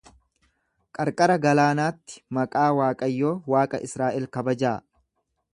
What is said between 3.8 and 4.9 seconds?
Israa'el kabajaa.